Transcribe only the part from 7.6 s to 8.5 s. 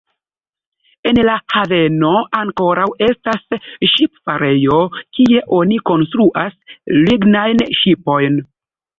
ŝipojn.